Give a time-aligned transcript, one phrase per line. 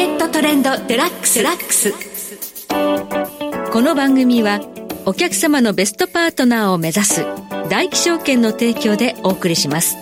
[0.00, 1.92] ケットトレンドデラックスラックス。
[3.70, 4.62] この番組は
[5.04, 7.26] お客様のベストパートナーを目指す
[7.68, 9.98] 大起証券の提供でお送りします。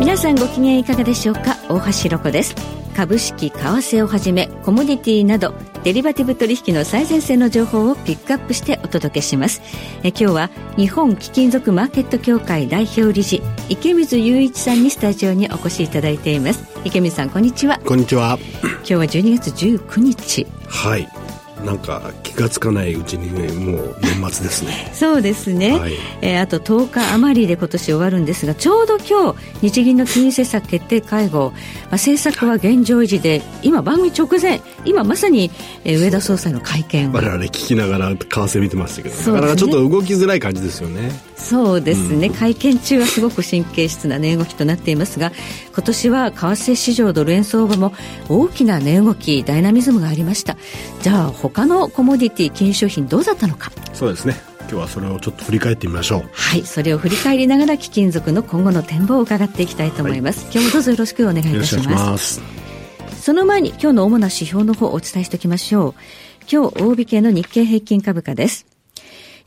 [0.00, 1.58] 皆さんご機嫌いかがでしょうか？
[1.68, 2.56] 大橋ひろこです。
[2.96, 9.60] 株式為替をはじめコモディティなどデリバティブ取引の最前線の情報をピックアップしてお届けします。
[10.04, 16.64] え今日は日本貴金属マーケット協会代表理事池水雄一さんにスタジオにお越しいただいています。
[16.84, 17.78] 池水さんこんにちは。
[17.84, 18.38] こんにちは。
[18.62, 20.46] 今日は12月19日。
[20.68, 21.21] はい
[21.64, 24.90] なんか気がつかないうちにねもう年末ですね。
[24.92, 34.60] そうですね、はい、えー、あと10日余りで今年終わるんですがちょうど今日日銀の金融政策決定会合、まあ、政策は現状維持で今番組直前。
[34.84, 35.50] 今まさに、
[35.84, 37.12] えー、上田総裁の会見。
[37.12, 41.10] 我々聞きながら為替見てましたけど、ね、なかなかちょっと動きづらい感じですよね
[41.42, 45.32] そうですね、うん、会見中はすごく神経質な値動きとなっていますが
[45.74, 47.92] 今年は為替市場ドル円相場も
[48.28, 50.56] 大きな値動きダイナミズムがありました。
[51.02, 53.72] じゃあ他のコモディティ金融商品どうだったのか？
[53.92, 54.36] そうですね。
[54.60, 56.30] 今日はそれをちょっと振り返ってみましょう。
[56.32, 56.62] はい。
[56.62, 62.40] それを振り返りながら貴金属の今後の展望を伺っていきたいと思います、はい、今日もどうぞよろしくお願いいたします。
[63.20, 65.94] その前に今日の主な指標の方をお伝えしておきましょう。
[66.50, 68.66] 今日大引けの日経平均株価です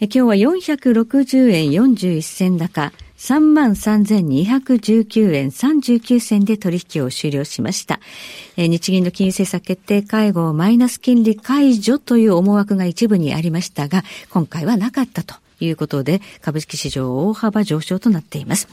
[0.02, 8.02] 今日は460円41銭高、33,219円39銭で取引を終了しました。
[8.58, 18.68] 日銀の金融政策決定会合マイナス金利解除という思惑が一部にありましたが、今回はなかったということで、株式市場大幅上昇となっています。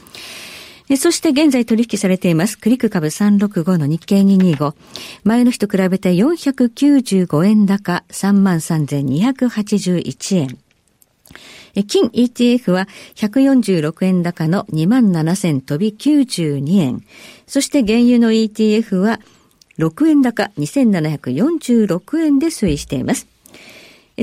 [0.97, 2.59] そして現在取引されています。
[2.59, 4.75] クリック株365の日経225。
[5.23, 10.57] 前の日と比べて495円高33,281円。
[11.87, 17.03] 金 ETF は146円高の27,000飛び92円。
[17.47, 19.19] そして原油の ETF は
[19.79, 23.27] 6円高2746円で推移しています。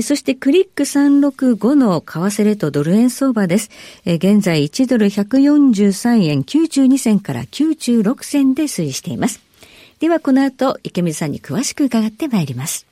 [0.01, 3.69] そしてクリック365の為替レートドル円相場です。
[4.05, 9.41] 現在1ドル143円92銭から96銭で推移しています。
[9.99, 12.87] ではこの後池水さんに詳しく伺ってまいります。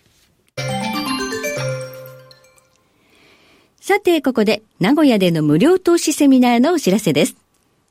[3.90, 7.36] さて、ここで名古屋での無料投資セミナーのお知らせです。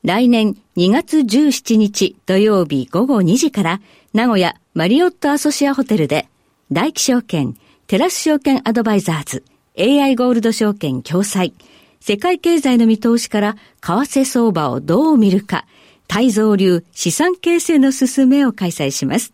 [0.05, 3.81] 来年2月17日土曜日午後2時から
[4.13, 6.29] 名古屋マリオットアソシアホテルで
[6.71, 9.43] 大気証券、テラス証券アドバイザーズ、
[9.77, 11.51] AI ゴールド証券共催、
[11.99, 15.65] 世界経済の見通しから為替相場をどう見るか、
[16.07, 19.33] 泰造流資産形成の進めを開催します。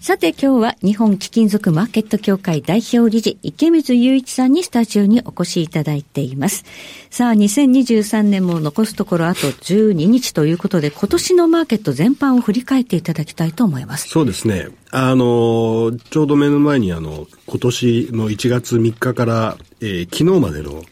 [0.09, 6.65] さて今日は日本貴金属マーケット協会代表理事池水雄一さんにスタジオにお越しいただいています。
[7.11, 14.09] さあ2023年も残すところあと12日ということで今年のマーケット全般を振り返っていただきたいと思います。
[14.09, 14.69] そうですね。
[14.93, 20.85] あの、ちょうど目の前にあの今年の1月3日から、えー、昨日までの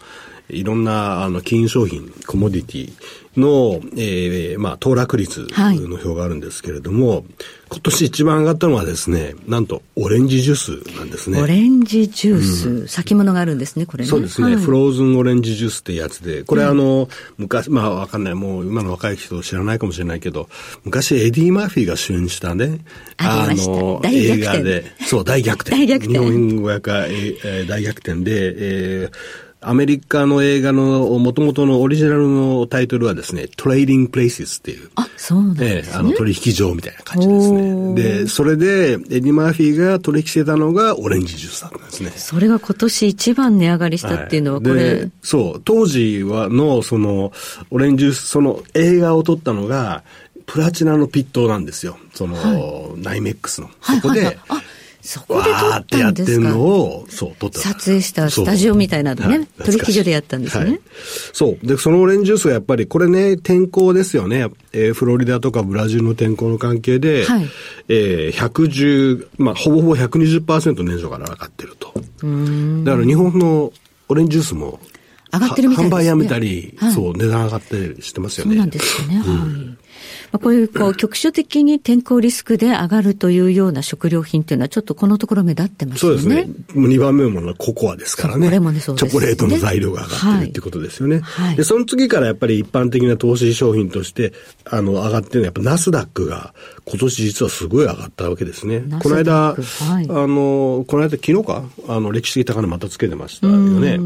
[0.48, 2.92] いろんなあの金融商品、コモディティ
[3.36, 7.24] の、えー、まあ、騰落率の表があるんですけれども、はい、
[7.70, 10.56] 今年一番上がったのはですね、なんとオレンジジュー
[10.90, 11.40] スなんですね。
[11.40, 14.10] オレンジジュース、うん、先物があるんですね、これね。
[14.10, 20.48] そうですね、はい、フローズンオレンジジュースってやつで、これあの、昔、まあわかんない、もう今の若い人知らないかもしれないけど、
[20.84, 22.80] 昔エディ・マーフィーが主演したね、
[23.18, 25.76] あの、映画で、そう、大逆転。
[25.76, 26.18] 大逆転。
[26.18, 34.90] 日本語訳は、えー、大逆転で、えーアメリカの映画の元々のオリジナルのタイトルはですね、 Trading Places っていう。
[34.94, 35.96] あ、そうなんですね。
[35.96, 37.94] あの取引所みたいな感じですね。
[37.94, 42.12] で、それで、エディ・マーフィーが取引してたのがオレンジジュースだったんですね。
[42.14, 47.32] それが今年一番値上がりしたっていうのはこれ、はい、そう、当時はの、その、
[47.70, 50.04] オレンジジュース、その映画を撮ったのが、
[50.46, 51.98] プラチナのピットなんですよ。
[52.14, 53.68] その、はい、ナイメックスの。
[53.80, 54.64] そこで、はいはいはい、
[55.06, 55.78] そこで撮ったんですか？
[55.80, 57.60] ってやってんのを、そう、撮った。
[57.60, 60.64] 撮影したスタジオみたいなのね、取引所でやったんですね。
[60.70, 60.80] はい
[61.32, 61.66] そう。
[61.66, 64.48] で、そのオレンジジュースがやっぱり、これね、天候ですよね。
[64.72, 67.46] えーフロリダとかブラジルの天候の関係で、はい
[67.88, 71.92] えー110、まあ、ほぼほぼ120%年初から上がってると。
[72.84, 73.72] だから日本の
[74.08, 74.80] オレンジジュースも、
[75.38, 78.52] 上がってるみたいですねは販売やめたり、はいそう、値段上がったりしてますよね。
[78.52, 79.18] そうなんですよね。
[79.18, 79.76] はい。
[80.32, 86.18] まあ、こういう、こう、局所的に天候リスクで上がるというような食料品っていうのは、ちょっとこのところ目立ってますよね。
[86.20, 86.54] そうですね。
[86.74, 88.46] もう2番目ものはココアですからね。
[88.46, 91.20] これもねそうですねチョコレートの材料が上がってるってことですよね。
[91.20, 94.32] はいで、その次からやっぱり一般的な投資商品として、
[94.64, 96.54] あの、上がってるのはやっぱナスダックが
[96.84, 103.98] 今年実はすごい上がったわけですねこの間、はいあの、この間昨日か、あの、歴史的高値またつけてましたよね。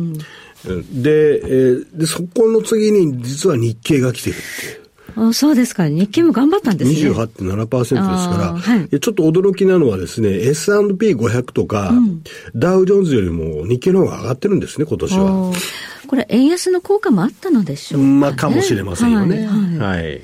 [0.64, 4.80] で、えーで、そこの次に実は日経が来てるっていう。
[5.16, 5.88] あそうですか。
[5.88, 7.10] 日経も頑張ったんですね。
[7.10, 11.92] 28.7%ですから、はいでちょっと驚きなのはですね、S&P500 とか、
[12.54, 15.52] ダウ・ジョーンズよりも日経の方が上がってるんですね、今年は。
[16.06, 18.12] これ、円安の効果もあったのでしょうか、ね。
[18.12, 19.46] まあ、かもしれませんよね。
[19.46, 20.22] はいはい。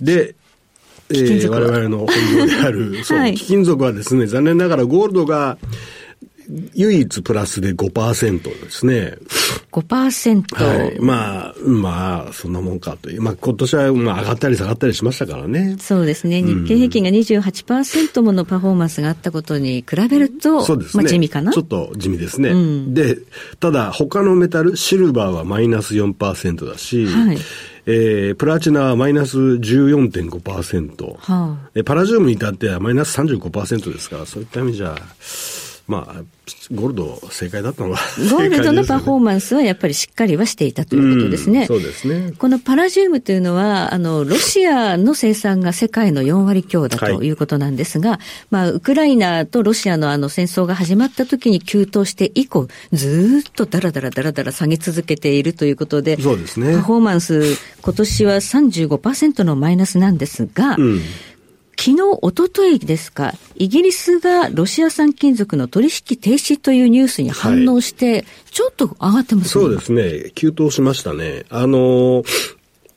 [0.00, 0.34] で、
[1.10, 5.58] えー我々の本業である、そう、はい貴金属はですね、残念ながらゴールドが
[6.74, 9.14] 唯一プラスで5%ですね。
[9.72, 10.54] 5%。
[10.54, 11.00] はい。
[11.00, 13.22] まあ、まあ、そんなもんかという。
[13.22, 15.76] まあ、今年はまあ上がったり下がったりしましたからね。
[15.78, 16.42] そうですね。
[16.42, 21.02] 日経平均が28%ものパフォーマンスがあったことに比べると、そうですね。
[21.02, 22.50] まあ地味かなちょっと地味ですね。
[22.50, 23.16] うんで、
[23.60, 27.38] ただ他のメタル、シルバーはマイナス4%だし、はい
[27.84, 34.96] えープラチナはマイナス14.5%、はでパラジウムに至ってはマイナス35%ですから、そういった意味じゃ、
[35.88, 36.22] まあ、
[36.72, 37.98] ゴールド正解だったのは
[38.30, 41.66] ゴールドのパフォーママンスはやっぱりしっかりはしていたということですね。
[41.66, 42.32] そうですね。
[42.38, 48.20] このパラジウムというのは、あの、ロシアの生産が世界の4割強だということなんですが、
[48.50, 61.00] まあ、ウクライナとロシアのあの戦争が始まった時に急騰して以降、ずーっとダラダラダラダラ下げ続けているということで、そうですねパフォーマンス、今年は35%のマイナスなんですが、うん。
[61.84, 69.64] 昨日、一昨日ですか、イギリスがロシア産金属の取引停止というニュースに反応して、ちょっと上がってますね。
[69.64, 70.30] そうですね。
[70.36, 71.44] 急騰しましたね。
[71.50, 72.24] あのー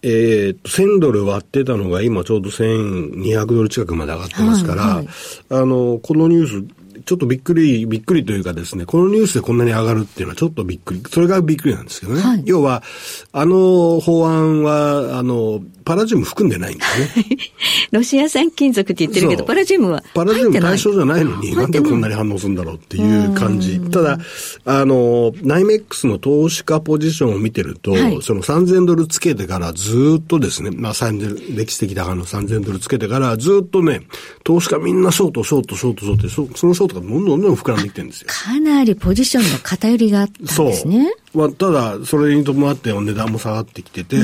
[0.04, 5.08] えーと、1000ドル割ってたのが今ちょうど1200ドル近くまで上がってますから、はいはい
[5.50, 6.64] あの、このニュース、
[7.06, 12.22] ちょっとびっくり、びっくりというかですね、このニュースでこんなに上がるっていうのはちょっとびっくり、それがびっくりなんですけどね。
[12.22, 12.84] はい要は、
[13.32, 17.26] あの法案は、あの、パラジウム含んでないんですね。
[17.92, 23.80] ロシア産金属って言ってるけど、パラジウムはパラジウム対象じゃないのに、なんでこんなに反応するんだろうっていう感じ。
[23.80, 24.20] ただ、
[24.66, 34.02] あの、ナイメックスの投資家ポジションを見てると、はいその3000ドルつけてからずっとですね、まあ3000歴史的高の3000ドルつけてからずっとね、
[34.44, 38.28] 投資家みんなショート、ショート、ショート、ショートそのショートがどんどんどんどん膨らんできてるんですよ。
[38.30, 40.68] かなりポジションの偏りがあったんそう。
[40.68, 41.14] ですね。
[41.34, 44.18] まあ、ただ、それに伴って値段も下がってきてて、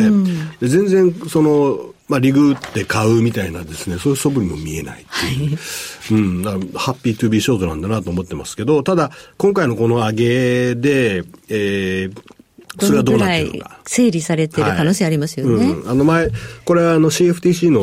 [0.60, 5.58] で全然、その、まあ、リグって買うみたいなですね、そういう素振りも見えないっていう。
[6.12, 12.22] うん、だからハッピートゥービーショートなんだなと思ってますけど、ただ、今回のこの上げで、えー、
[12.80, 13.80] それはどうなってるのか。
[13.86, 15.66] 整理されている可能性ありますよね。
[15.66, 16.30] うん、あの前、
[16.64, 17.82] これはあの CFTC の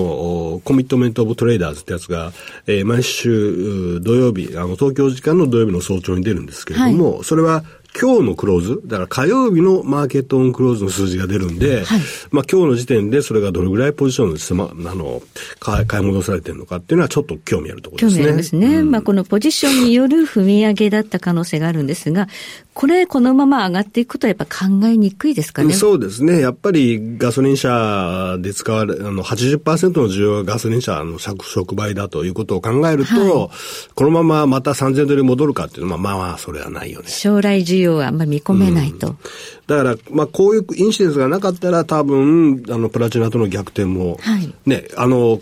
[0.55, 2.33] おコミットメントオブトレーダーズってやつが、
[2.67, 7.65] えー毎週う土曜日、あの東京時間の土曜日の早朝に出るんですけれども、それは
[8.01, 15.23] 今日のクローズ、だから火曜日のマーケットオンクローズの数字が出るんで、はいまあ今日の時点でそれがどれぐらいポジションで、まあ、あの、
[15.61, 18.23] 買い買い戻されてるのかっていうのはちょっと興味あるところですね。
[18.23, 18.83] 興味ありますね。
[18.83, 22.29] まあ、このポジションによる踏み上げだった可能性があるんですが、
[22.75, 25.75] これ、このまま上がっていくことはやっぱ考えにくいですかね？
[25.75, 26.41] そうですね。
[26.41, 33.51] やっぱりガソリン車で使われ、あの、80%の需要がガソリン車の触触媒だということを考えると、
[33.97, 37.09] このまままた3000ドルに戻るかっていうのは、まあまあ、それはないよね。
[37.09, 39.17] 将来需要はあんまり見込めないと。
[39.67, 44.53] だから、まあ、こういうインシデンスがなかったら、多分、あの、プラチナとの逆転も、はい。
[44.67, 45.41] ね、あの、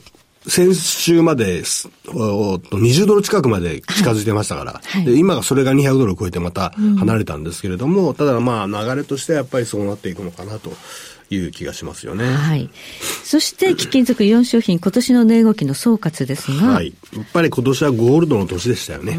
[0.48, 5.04] 先週まです、おおっと20ドル近くまで近づいてましたから、はい。
[5.04, 10.70] で今がそれが200ドルを超えてまた離れたんですけれども、ただまあ流れとしてはやっぱりそうなっていくのかなと
[11.30, 12.24] いう気がしますよね。
[12.24, 12.70] はい。
[13.24, 16.94] そして、貴金属4商品、今年の値動きの総括ですが、はい。
[17.14, 19.18] やっぱり今年はゴールドの年でしたよね。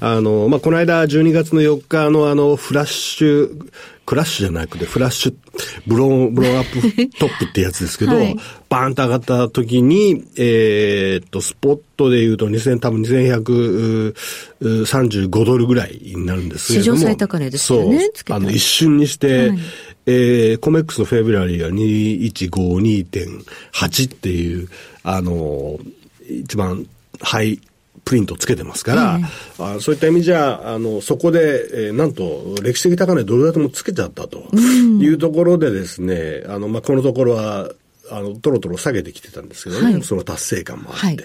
[0.00, 8.36] あの、まあ、この間12月の4日のあの、 flash、crash じゃなくて、 flash、blow、blow up top ってやつですけど、はい
[8.68, 16.98] バーンと上がった時に、えーっと、スポットで言うと2000、多分2135ドルぐらいになるんですけれども。
[16.98, 18.36] 史上最高値ですよねそうつけた。
[18.36, 19.58] あの、一瞬にして、はい
[20.06, 24.68] えーコメックスのフェブラリーが2152.8っていう、
[25.04, 25.78] あの、
[26.28, 26.84] 一番
[27.20, 27.60] ハイ
[28.06, 37.68] プリントつけてますから、えー、あそういった意味じゃ、あの、そこで、えー、なんと、歴史的高値ドル建てもつけちゃったというところでですね、あの、まあ、このところは、
[38.08, 41.04] あの、とろとろ下げてきてたんですけどね、はい、その達成感もあって。
[41.06, 41.16] はい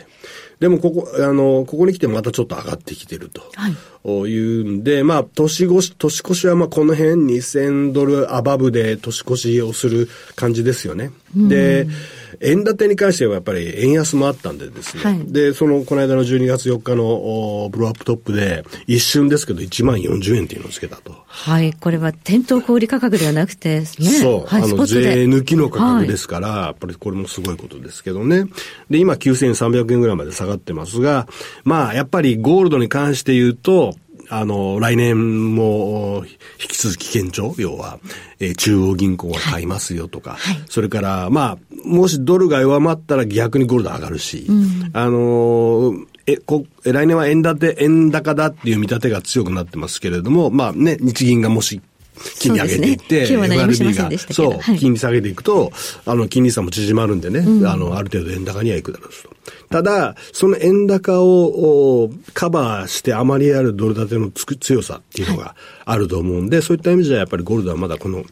[0.61, 3.41] でもここ、あの、ここに来てまたちょっと上がってきてると。
[3.55, 4.29] はい。
[4.29, 11.09] いうんで、まあ、年越し、年越しはまあこの辺2000ドルアバブで年越しをする感じですよね。
[11.35, 11.87] で、
[12.39, 15.03] 円建てに関してはやっぱり円安もあったんでですね。
[15.03, 21.15] はい、で、その、この間の12月4日のブローアップトップで、一瞬ですけど1万40円っていうのをつけたと。
[21.25, 21.73] はい。
[21.73, 23.85] これは店頭小売価格ではなくてね。
[23.85, 24.45] そう。
[24.45, 28.45] はい、あの、税抜きの価格ですから、はい、やっぱりこれもすごいことですけどね。
[28.89, 31.27] で、今9300円ぐらいまで下がってますが、
[31.63, 33.93] まあ、やっぱりゴールドに関して言うと、
[34.31, 36.23] あの、来年も
[36.59, 37.99] 引き続き堅調、要は、
[38.39, 45.93] えー、中央銀行が買いますよとか、はい、それから、まあ、もしドルが弱まったら逆にゴールド上がるし、うん、あの
[46.25, 51.81] え、こ、来年は円建て、円高だっていう見立てが強くなってますけれども、まあね、日銀がもし
[52.39, 55.71] 金利上げていって、ね、FRB が、そう、はい、金利下げていくと、
[56.05, 59.30] あの、金利差も縮まるんでね、うん、あの、ある程度円高にはいくだろうと。
[59.69, 65.55] ただ、その円高をカバーして余りあるドル建てのつく強さっていうのが
[65.85, 68.23] あると思うんで、そういった意味じゃやっぱりゴールドはまだこの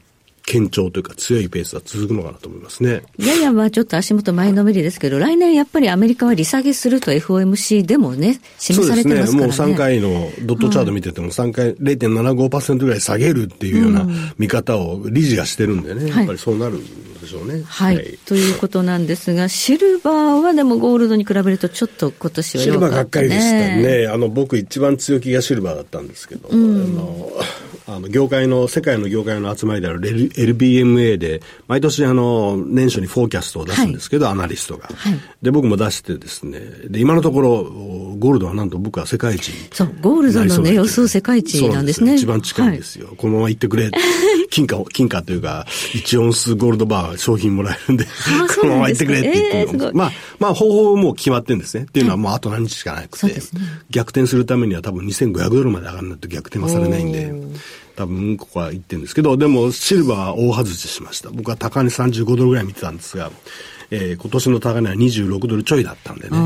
[0.50, 3.04] 堅調というか強いペースは続くのかなと思いますね。
[3.18, 9.44] ややまあちょっと足元前のめりですけど、来年やっぱりアメリカは利下げすると FOMC でもね、示されてますからね。
[9.44, 9.68] そうですね。
[9.68, 14.08] もう3回のドットチャート見てても3回0.75%ぐらい下げるっていうような
[14.40, 17.62] 見方を理事がしてるんでね、やっぱりそうなるんでしょうね。
[17.66, 17.96] はい。
[17.96, 24.08] はい、ということなんですが、シルバーはでもゴールドに比べるとちょっと今年は、ね、シルバーがっかりでしたね。
[24.12, 27.32] あの、僕一番強気がシルバーだったんですけど、うん、あの、
[27.96, 35.20] あの、業界の、世界の業界の集まりである LBMA で、毎年あの、年初にフォーキャストを出すんですけど、はい、アナリストが、はい。
[35.42, 42.18] で、僕も出してですね、で、今のところ、ゴールドはなんと僕は世界一そう、ゴールドのね、予想世界一なんですね。
[42.18, 43.08] す一番近いんですよ。
[43.08, 43.90] はい、このまま行ってくれ。
[44.50, 48.06] 金貨、金貨というか、1オンスゴールドバー商品もらえるんで、
[48.60, 51.84] このまま行ってくれって言って、えー、まあ、まあ、方法も決まってるんですね。
[51.84, 53.34] っていうのはもうあと何日しかなくて、ね、
[53.90, 57.34] 逆転するためには多分2500ドルまで上がらないと逆転はされないんで、
[57.96, 61.30] 多分ここは言ってるんですけど、でもシルバーは大外ししました。
[61.32, 63.32] 僕は高値35ドルぐらい見てたんですが、
[63.92, 66.38] えー、今年の高値は26ドルちょいだったんでね。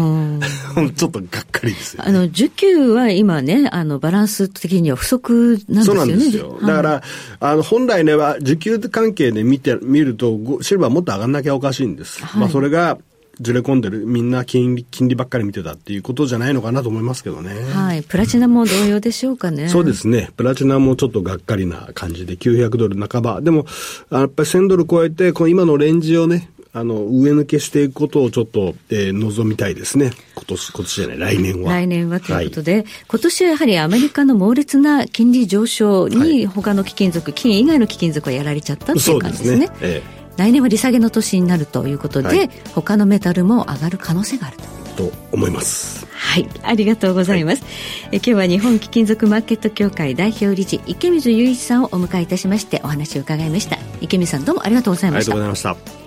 [0.96, 6.00] ちょっとがっかりですよ、ね、あの、需給は今ね、あの、バランス的には不足なんですよね。
[6.00, 6.60] そうなんですよ。
[6.62, 7.03] だから、
[7.39, 12.24] あの、本来ねは、需給関係で見て、見ると、シルバーもっと上がんなきゃおかしいんです。
[12.24, 12.98] はい、まあ、それが、
[13.42, 17.51] ずれ込んでる、みんな金利、金利ばっかり見てたっていうことじゃないのかなと思いますけどね。
[17.74, 18.03] はい。
[18.03, 19.70] プラチナも同様でしょうかね。
[19.70, 20.30] そうですね。
[20.38, 23.42] プラチナもちょっとがっかりな感じで、900ドル半ば。
[23.42, 23.65] でも、
[24.12, 30.12] やっぱり1000ドル超えて、この今のレンジをね、あの、上抜けしていくことをちょっと、えー、望みたいですね。
[30.36, 31.72] 今年、今年じゃない、来年は。
[31.72, 39.68] 来年はということで、はい、今年はやはりアメリカの猛烈な金利上昇に、他の貴金属、金以外の貴金属はやられちゃったっていう感じですね。
[39.68, 39.77] すね。
[39.82, 44.63] ええ来年は利下げの年になるということで、はい、他のメタルも上がる可能性があると。
[44.94, 46.08] と思います。
[46.12, 47.63] はい、ありがとうございます。
[47.63, 47.72] はい、
[48.13, 53.77] え今日は日本貴金属マーケット協会代表理事池水雄一さんをお迎えいたしましてお話を伺いました。
[54.01, 55.32] 池水さんどうもありがとうございました。
[55.32, 56.02] ありがとうございました。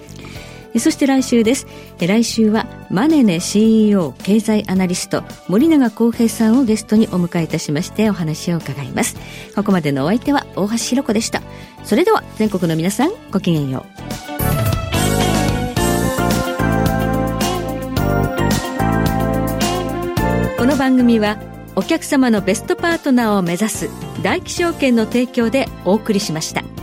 [0.80, 1.66] そして来週です。
[1.98, 9.16] 来週はマネネ CEO 経済アナリスト森永康平さんをゲストにお迎えいたしましてお話を伺います。
[9.54, 11.42] ここまでのお相手は大橋ひろ子でした。
[11.84, 13.96] それでは全国の皆さんごきげんよう。
[20.58, 21.38] この番組は
[21.76, 23.90] お客様のベストパートナーを目指す
[24.22, 26.75] 大気証券の提供でお送りしました。